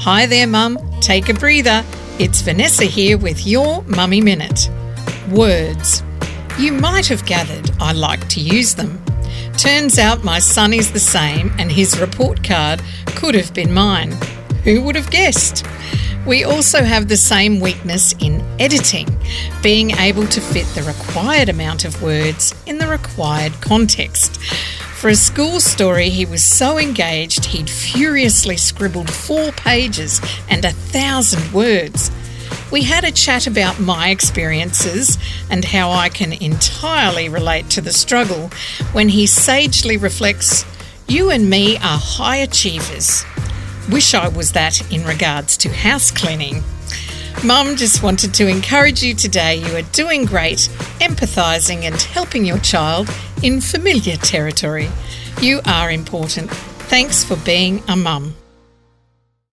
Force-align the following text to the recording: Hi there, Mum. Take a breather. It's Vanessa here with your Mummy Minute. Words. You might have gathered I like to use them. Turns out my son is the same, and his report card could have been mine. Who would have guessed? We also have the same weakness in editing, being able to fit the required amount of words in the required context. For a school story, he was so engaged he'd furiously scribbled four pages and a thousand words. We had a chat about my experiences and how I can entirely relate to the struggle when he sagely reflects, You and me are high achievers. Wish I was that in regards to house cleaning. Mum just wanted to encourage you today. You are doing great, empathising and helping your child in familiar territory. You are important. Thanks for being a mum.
Hi 0.00 0.26
there, 0.26 0.48
Mum. 0.48 0.76
Take 1.00 1.28
a 1.28 1.34
breather. 1.34 1.84
It's 2.18 2.42
Vanessa 2.42 2.84
here 2.84 3.16
with 3.16 3.46
your 3.46 3.82
Mummy 3.84 4.20
Minute. 4.20 4.68
Words. 5.30 6.02
You 6.58 6.72
might 6.72 7.06
have 7.06 7.24
gathered 7.24 7.70
I 7.78 7.92
like 7.92 8.28
to 8.30 8.40
use 8.40 8.74
them. 8.74 9.02
Turns 9.56 9.98
out 9.98 10.24
my 10.24 10.40
son 10.40 10.74
is 10.74 10.92
the 10.92 10.98
same, 10.98 11.52
and 11.58 11.70
his 11.70 12.00
report 12.00 12.42
card 12.42 12.82
could 13.14 13.36
have 13.36 13.54
been 13.54 13.72
mine. 13.72 14.10
Who 14.64 14.82
would 14.82 14.96
have 14.96 15.10
guessed? 15.12 15.64
We 16.26 16.42
also 16.42 16.82
have 16.82 17.06
the 17.06 17.16
same 17.16 17.60
weakness 17.60 18.14
in 18.18 18.40
editing, 18.58 19.06
being 19.62 19.92
able 19.92 20.26
to 20.26 20.40
fit 20.40 20.66
the 20.74 20.82
required 20.82 21.48
amount 21.48 21.84
of 21.84 22.02
words 22.02 22.52
in 22.66 22.78
the 22.78 22.88
required 22.88 23.52
context. 23.60 24.40
For 25.04 25.10
a 25.10 25.14
school 25.14 25.60
story, 25.60 26.08
he 26.08 26.24
was 26.24 26.42
so 26.42 26.78
engaged 26.78 27.44
he'd 27.44 27.68
furiously 27.68 28.56
scribbled 28.56 29.10
four 29.10 29.52
pages 29.52 30.18
and 30.48 30.64
a 30.64 30.70
thousand 30.70 31.52
words. 31.52 32.10
We 32.72 32.84
had 32.84 33.04
a 33.04 33.12
chat 33.12 33.46
about 33.46 33.78
my 33.78 34.08
experiences 34.08 35.18
and 35.50 35.62
how 35.62 35.90
I 35.90 36.08
can 36.08 36.32
entirely 36.32 37.28
relate 37.28 37.68
to 37.72 37.82
the 37.82 37.92
struggle 37.92 38.48
when 38.92 39.10
he 39.10 39.26
sagely 39.26 39.98
reflects, 39.98 40.64
You 41.06 41.28
and 41.28 41.50
me 41.50 41.76
are 41.76 41.98
high 42.00 42.36
achievers. 42.36 43.26
Wish 43.90 44.14
I 44.14 44.28
was 44.28 44.52
that 44.52 44.90
in 44.90 45.04
regards 45.04 45.58
to 45.58 45.68
house 45.68 46.10
cleaning. 46.10 46.64
Mum 47.42 47.76
just 47.76 48.02
wanted 48.02 48.32
to 48.34 48.46
encourage 48.46 49.02
you 49.02 49.14
today. 49.14 49.56
You 49.56 49.76
are 49.76 49.82
doing 49.92 50.24
great, 50.24 50.70
empathising 51.00 51.82
and 51.82 52.00
helping 52.00 52.44
your 52.44 52.58
child 52.58 53.10
in 53.42 53.60
familiar 53.60 54.16
territory. 54.16 54.88
You 55.40 55.60
are 55.66 55.90
important. 55.90 56.50
Thanks 56.50 57.24
for 57.24 57.36
being 57.36 57.82
a 57.88 57.96
mum. 57.96 58.34